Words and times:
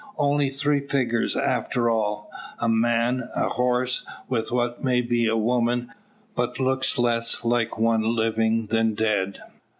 Only 0.17 0.49
three 0.49 0.79
figures 0.79 1.37
after 1.37 1.87
all! 1.87 2.27
A 2.57 2.67
man, 2.67 3.29
a 3.35 3.49
horse, 3.49 4.03
with 4.27 4.51
what 4.51 4.83
may 4.83 5.01
be 5.01 5.29
woman, 5.29 5.91
but 6.35 6.59
looks 6.59 6.97
less 6.97 7.45
like 7.45 7.77
one 7.77 8.15
living 8.15 8.65
than 8.65 8.95
dead! 8.95 9.41